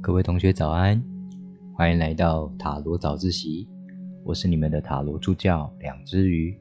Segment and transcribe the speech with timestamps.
[0.00, 1.02] 各位同学早安，
[1.74, 3.68] 欢迎来到塔罗早自习。
[4.24, 6.56] 我是你们的塔罗助教两只鱼。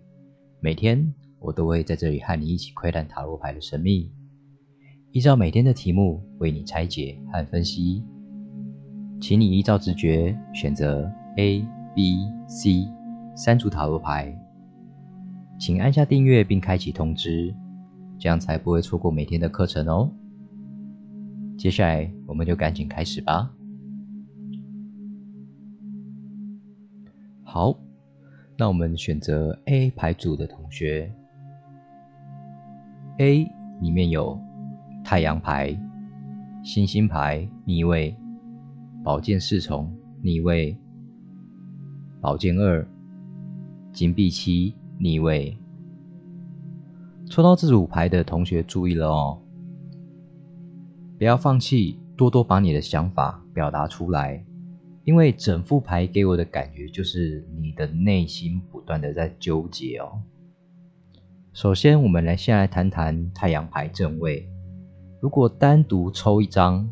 [0.59, 4.11] 每天我都会在这里和你一起窥探塔罗牌的神秘，
[5.11, 8.03] 依照每天的题目为你拆解和分析。
[9.21, 11.63] 请你依照直觉选择 A、
[11.95, 12.87] B、C
[13.35, 14.35] 三组塔罗牌。
[15.59, 17.53] 请按下订阅并开启通知，
[18.17, 20.11] 这样才不会错过每天的课程哦。
[21.57, 23.51] 接下来，我们就赶紧开始吧。
[27.43, 27.75] 好，
[28.55, 31.11] 那我们选择 A 牌组的同学
[33.17, 33.49] ，A
[33.81, 34.39] 里面有
[35.03, 35.75] 太阳牌、
[36.63, 38.15] 星星牌逆位、
[39.03, 40.77] 宝剑侍从逆位、
[42.21, 42.87] 宝剑二、
[43.91, 45.57] 金币七逆位。
[47.29, 49.41] 抽到这组牌的同学注意了哦。
[51.17, 54.45] 不要放弃，多多把你的想法表达出来，
[55.03, 60.21] 因为整副牌给我的感觉就是你的内心不断的在纠结哦。
[61.53, 64.47] 首先，我们来先来谈谈太阳牌正位。
[65.19, 66.87] 如果单独抽一张，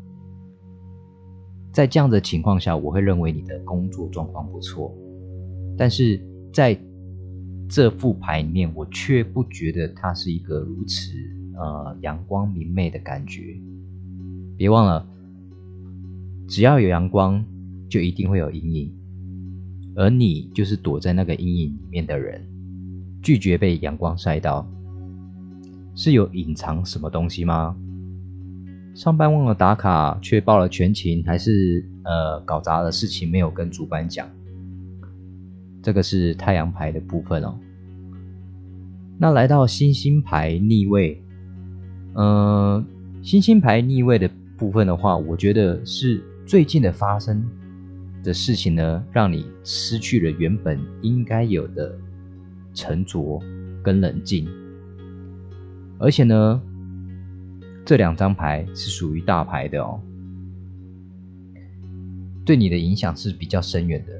[1.71, 4.91] 在这样的情况下，我会认为你的工作状况不错，
[5.77, 6.19] 但是
[6.51, 6.75] 在
[7.69, 11.11] 这副牌里面，我却不觉得它是一个如此
[11.59, 13.55] 呃阳光明媚的感觉。
[14.57, 15.05] 别忘了，
[16.47, 17.43] 只要有阳光，
[17.89, 18.93] 就一定会有阴影，
[19.95, 22.41] 而你就是躲在那个阴影里面的人，
[23.21, 24.65] 拒绝被阳光晒到。
[25.93, 27.75] 是有隐藏什么东西吗？
[28.93, 34.27] 上班忘了打卡，却报了全勤，还是呃搞砸了事情没有跟主管讲？
[35.81, 37.57] 这个是太阳牌的部分哦。
[39.17, 41.21] 那来到星星牌逆位，
[42.15, 42.85] 嗯，
[43.21, 44.29] 星星牌逆位的。
[44.57, 47.45] 部分的话，我觉得是最近的发生
[48.23, 51.93] 的事情呢，让你失去了原本应该有的
[52.73, 53.41] 沉着
[53.83, 54.47] 跟冷静。
[55.97, 56.61] 而且呢，
[57.85, 59.99] 这两张牌是属于大牌的哦，
[62.45, 64.13] 对你的影响是比较深远的。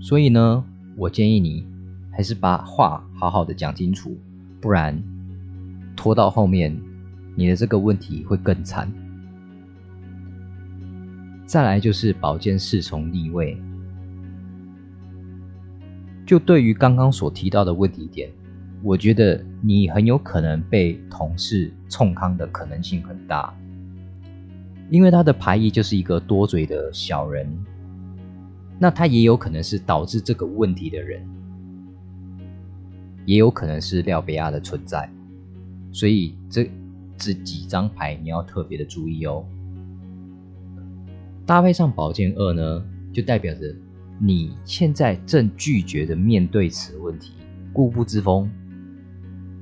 [0.00, 0.64] 所以呢，
[0.96, 1.66] 我建议你
[2.10, 4.16] 还是把话好好的讲清楚，
[4.60, 5.00] 不然
[5.94, 6.76] 拖到后面。
[7.36, 8.90] 你的这个问题会更惨。
[11.44, 13.56] 再来就是宝剑侍从逆位，
[16.26, 18.28] 就对于刚刚所提到的问题点，
[18.82, 23.54] 我觉得你很有可能被同事冲康的可能性很大，
[24.90, 27.46] 因为他的排异就是一个多嘴的小人，
[28.76, 31.22] 那他也有可能是导致这个问题的人，
[33.24, 35.08] 也有可能是廖比亚的存在，
[35.92, 36.68] 所以这。
[37.16, 39.44] 这几张牌你要特别的注意哦。
[41.44, 43.74] 搭配上宝剑二呢，就代表着
[44.18, 47.32] 你现在正拒绝的面对此问题，
[47.72, 48.50] 固步自封，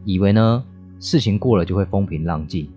[0.05, 0.65] 以为呢
[0.99, 2.69] 事情过了就会风平浪静。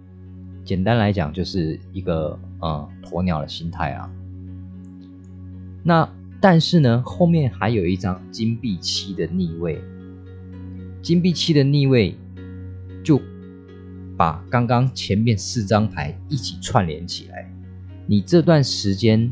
[0.63, 4.11] 简单来讲，就是一个呃鸵鸟的心态啊。
[5.83, 6.09] 那
[6.41, 9.81] 但是呢，后面还有一张金币七的逆位，
[11.01, 12.15] 金币七的逆位
[13.03, 13.21] 就。
[14.17, 17.47] 把刚刚前面四张牌一起串联起来，
[18.07, 19.31] 你这段时间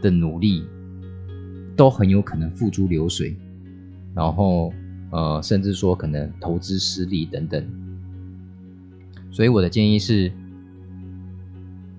[0.00, 0.64] 的努力
[1.76, 3.36] 都很有可能付诸流水，
[4.14, 4.72] 然后
[5.10, 7.66] 呃，甚至说可能投资失利等等。
[9.32, 10.30] 所以我的建议是，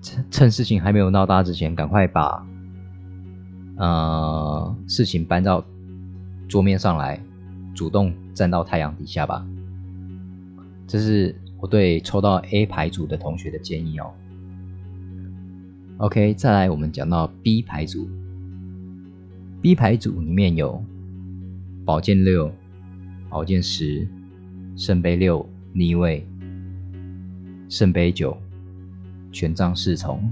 [0.00, 2.46] 趁趁事情还没有闹大之前，赶快把
[3.76, 5.62] 呃事情搬到
[6.48, 7.22] 桌面上来，
[7.74, 9.46] 主动站到太阳底下吧。
[10.86, 11.36] 这是。
[11.58, 14.12] 我对抽到 A 牌组的同学的建议哦。
[15.98, 18.08] OK，再来我们讲到 B 牌组。
[19.62, 20.82] B 牌组里面有
[21.84, 22.52] 宝剑六、
[23.28, 24.06] 宝剑十、
[24.76, 26.26] 圣杯六逆位、
[27.68, 28.36] 圣杯九、
[29.32, 30.30] 权杖侍从。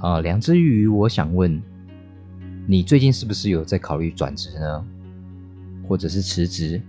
[0.00, 1.62] 啊，两只鱼，我想问，
[2.66, 4.84] 你最近是不是有在考虑转职呢？
[5.86, 6.82] 或者是辞职？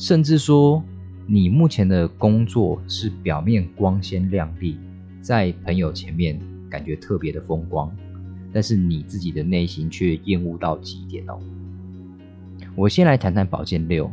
[0.00, 0.82] 甚至说，
[1.26, 4.78] 你目前的工作是表面光鲜亮丽，
[5.20, 7.94] 在朋友前面感觉特别的风光，
[8.50, 11.38] 但是你自己的内心却厌恶到极点哦。
[12.74, 14.10] 我先来谈谈宝剑六，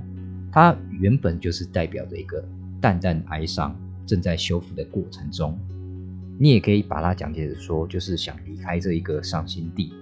[0.51, 2.43] 它原本就是代表着一个
[2.81, 3.73] 淡淡哀伤，
[4.05, 5.57] 正在修复的过程中。
[6.37, 9.93] 你也可以把它讲解着说，就是想离开这一个伤心地。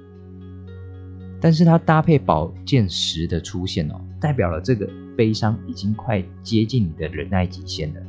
[1.46, 4.90] 但是它搭配宝剑十的出现哦，代表了这个。
[5.16, 8.02] 悲伤已经快接近你的忍耐极限了，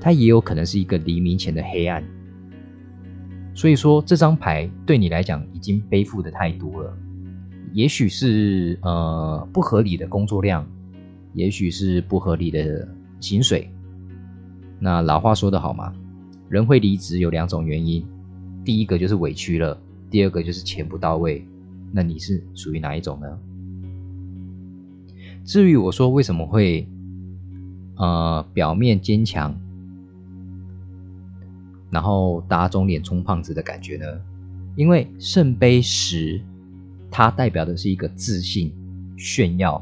[0.00, 2.02] 它也有可能是一个黎明前的黑暗。
[3.54, 6.96] 所以说，这张牌对你来讲已经背负的太多了，
[7.74, 10.66] 也许是呃不合理的工作量，
[11.34, 12.88] 也许是不合理的
[13.20, 13.70] 薪水。
[14.80, 15.92] 那老话说得好嘛，
[16.48, 18.02] 人会离职有两种原因，
[18.64, 19.78] 第一个就是委屈了，
[20.10, 21.46] 第二个就是钱不到位。
[21.96, 23.38] 那你是属于哪一种呢？
[25.44, 26.88] 至于我说为什么会
[27.96, 29.54] 呃表面坚强？
[31.90, 34.04] 然后打肿脸充胖子的感觉呢？
[34.74, 36.40] 因为圣杯十，
[37.12, 38.72] 它代表的是一个自信
[39.16, 39.80] 炫耀，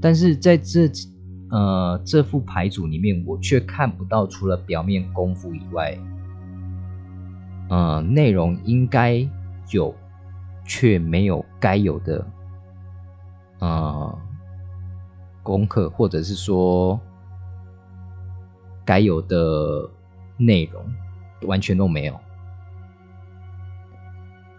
[0.00, 0.88] 但是在这
[1.50, 5.98] 呃这副牌组里面，我却看不到除了表面功夫以外，
[7.70, 9.28] 呃，内容应该
[9.72, 9.92] 有
[10.64, 12.26] 却没有该有的
[13.60, 14.18] 呃
[15.42, 17.00] 功课，或者是说
[18.84, 19.90] 该有的。
[20.38, 20.82] 内容
[21.42, 22.18] 完全都没有，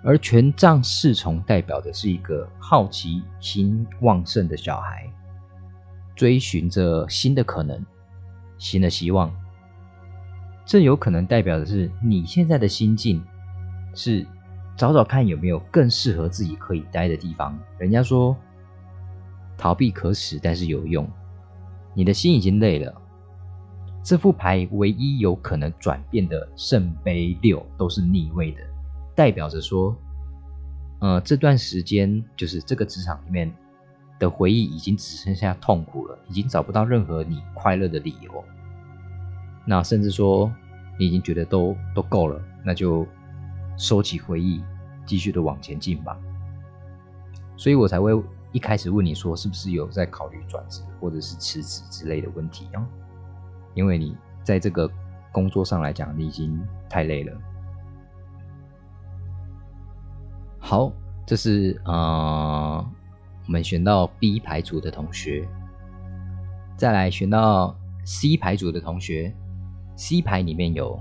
[0.02, 5.12] 而权杖侍从代表的是一个好奇心旺盛的小孩，
[6.16, 7.86] 追寻着新的可能、
[8.58, 9.34] 新的希望。
[10.64, 13.22] 这有可能代表的是你现在的心境
[13.94, 14.26] 是
[14.76, 17.58] 找找看有没有更适合自己可以待的地方。
[17.78, 18.36] 人家说
[19.58, 21.08] 逃避可耻，但是有用。
[21.94, 23.02] 你的心已经累了。
[24.04, 28.60] 这副牌唯一有可能转变的圣杯六都是逆位的，
[29.16, 29.96] 代表着说，
[31.00, 33.50] 呃，这段时间就是这个职场里面
[34.20, 38.44] 的回忆已经只剩下痛苦了，已经找不到任何你快乐的理由。
[39.66, 40.52] 那甚至说
[41.00, 43.08] 你已经觉得都都够了，那就
[43.78, 44.64] 收起回忆，
[45.06, 46.18] 继续的往前进吧。
[47.56, 48.12] 所以我才会
[48.52, 52.86] 一开始问你说，是不是有在考虑转职或者是辞职之类的问题啊？
[53.74, 54.90] 因为你在这个
[55.32, 56.60] 工作上来讲，你已经
[56.90, 57.34] 太累了。
[60.60, 60.92] 好，
[61.26, 62.86] 这是呃，
[63.46, 65.48] 我们选到 B 牌组的同学，
[66.78, 67.76] 再来选到
[68.06, 69.34] C 牌组的同学。
[69.96, 71.00] C 牌里面有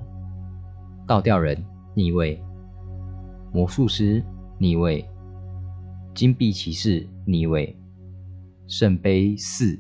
[1.07, 1.65] 倒吊人
[1.95, 2.43] 逆位、
[3.55, 4.25] 魔术师
[4.59, 5.07] 逆位、
[6.15, 7.77] 金币骑士逆位、
[8.67, 9.79] 圣杯四、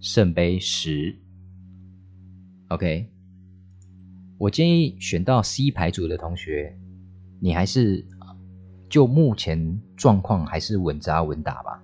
[0.00, 1.16] 圣杯十。
[2.68, 3.08] OK，
[4.36, 6.78] 我建议选到 C 牌组的同学，
[7.40, 8.06] 你还是
[8.90, 11.82] 就目前状况还是稳扎稳打吧。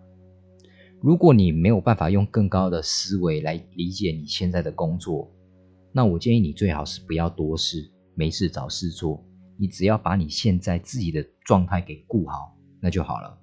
[1.00, 5.32] 如果你没有办法用更高的思维来理解你现在的工作，
[5.92, 9.24] 那我建议你最好是不要多事，没事找事做。
[9.56, 13.38] 你只要把你现在自己的状态给顾好，那就好了。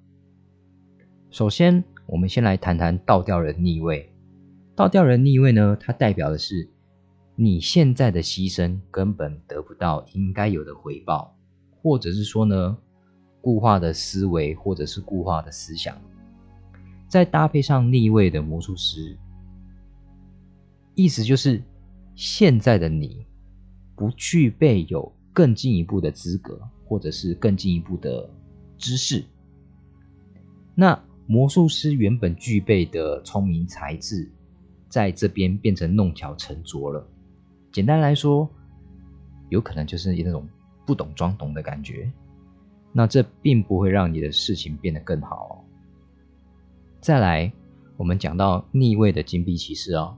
[1.29, 4.09] 首先，我们先来谈谈倒吊人逆位。
[4.75, 6.69] 倒吊人逆位呢，它代表的是。
[7.35, 11.35] 你现在的牺牲根本得不到应该有的回报，
[11.81, 12.77] 或者是说呢，
[13.41, 15.99] 固化的思维，或者是固化的思想，
[17.07, 19.17] 再搭配上逆位的魔术师，
[20.93, 21.59] 意思就是
[22.13, 23.25] 现在的你
[23.95, 28.29] 不具备有更进一步的资格，或者是更进一步的
[28.77, 29.25] 知识。
[30.75, 34.31] 那魔术师原本具备的聪明才智，
[34.87, 37.05] 在这边变成弄巧成拙了。
[37.71, 38.47] 简单来说，
[39.49, 40.47] 有可能就是那种
[40.85, 42.11] 不懂装懂的感觉，
[42.91, 45.65] 那这并不会让你的事情变得更好。
[46.99, 47.51] 再来，
[47.97, 50.17] 我们讲到逆位的金币骑士哦，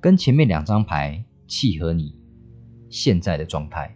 [0.00, 2.14] 跟前面两张牌契合你
[2.90, 3.94] 现在的状态，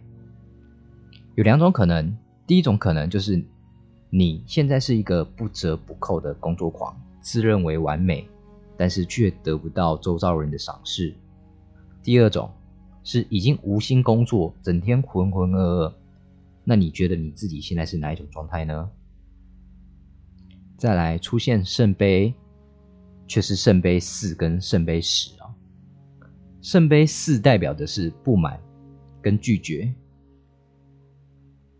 [1.35, 2.17] 有两种可能。
[2.47, 3.43] 第一种可能就是
[4.11, 8.27] 你现在是一个不折不扣的工作狂，自认为完美，
[8.77, 11.11] 但是却得不到周遭人的赏识。
[12.03, 12.51] 第二种
[13.03, 15.93] 是已经无心工作，整天浑浑噩噩。
[16.63, 18.89] 那你觉得你自己现在是哪一种状态呢？
[20.77, 22.31] 再来出现圣杯，
[23.27, 25.49] 却是圣杯四跟圣杯十啊。
[26.61, 28.59] 圣杯四代表的是不满
[29.25, 29.91] 跟拒绝。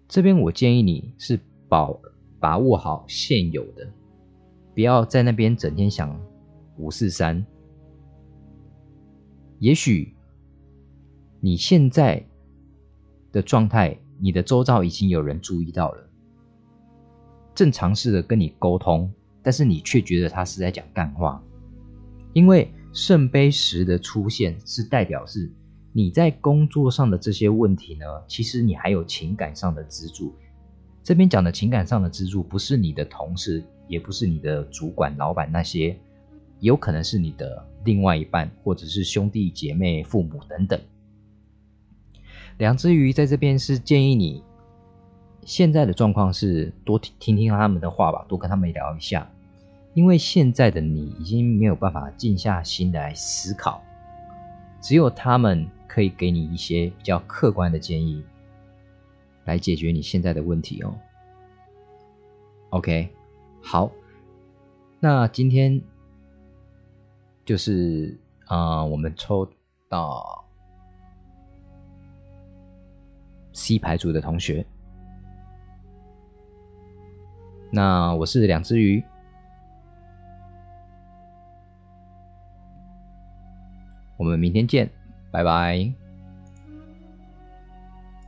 [0.07, 2.01] 这边我建议你是保
[2.39, 3.87] 把握好现有的，
[4.73, 6.19] 不要在那边整天想
[6.79, 7.45] 五四三。
[9.59, 10.11] 也许。
[11.41, 12.25] 你现在
[13.31, 16.09] 的状态，你的周遭已经有人注意到了，
[17.53, 21.43] 正尝试的跟你沟通，但是你却觉得他是在讲干话，
[22.33, 25.51] 因为圣杯十的出现是代表是
[25.97, 30.35] 你在工作上的这些问题呢，其实你还有情感上的支柱。
[31.01, 35.97] 这边讲的情感上的支柱，不是你的同事，也不是你的主管、老板那些，
[36.59, 40.77] 有可能是你的另外一半，或者是兄弟姐妹、父母等等。
[42.57, 44.43] 两只鱼在这边是建议你，
[45.45, 49.31] 现在的状况是多听听听他们的话吧，多跟他们聊一下，
[49.93, 53.81] 因为现在的你已经没有办法静下心来思考，
[54.81, 58.21] 只有他们可以给你一些比较客观的建议，
[59.45, 60.93] 来解决你现在的问题哦。
[62.71, 63.09] OK，
[63.61, 63.89] 好，
[64.99, 65.81] 那今天
[67.45, 69.49] 就是啊，我们抽
[69.87, 70.43] 到。
[73.53, 74.65] C 牌组的同学，
[77.71, 79.01] 那我是两只鱼，
[84.17, 84.91] 我们明天见，
[85.35, 86.04] 拜拜。